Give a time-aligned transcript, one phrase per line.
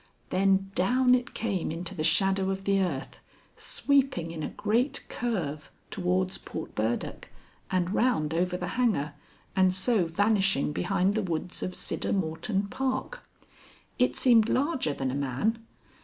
[0.31, 3.19] Then down it came into the shadow of the earth,
[3.55, 7.29] sweeping in a great curve towards Portburdock
[7.69, 9.13] and round over the Hanger,
[9.55, 13.21] and so vanishing behind the woods of Siddermorton Park.
[13.99, 15.67] It seemed larger than a man.